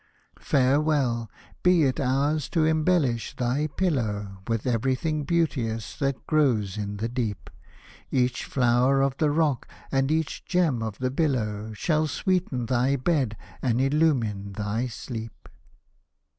Farewell— 0.39 1.29
be 1.61 1.83
it 1.83 1.99
ours 1.99 2.49
to 2.49 2.65
embellish 2.65 3.35
thy 3.35 3.67
pillow 3.67 4.39
With 4.47 4.65
everything 4.65 5.25
beauteous 5.25 5.95
that 5.97 6.25
grows 6.25 6.75
in 6.75 6.97
the 6.97 7.07
deep; 7.07 7.51
Each 8.09 8.43
flower 8.45 9.03
of 9.03 9.15
the 9.17 9.29
rock 9.29 9.67
and 9.91 10.09
each 10.09 10.43
gem 10.43 10.81
of 10.81 10.97
the 10.97 11.11
billow 11.11 11.73
Shall 11.73 12.07
sweeten 12.07 12.65
thy 12.65 12.95
bed 12.95 13.37
and 13.61 13.79
illumine 13.79 14.53
thy 14.53 14.87
sleep. 14.87 15.47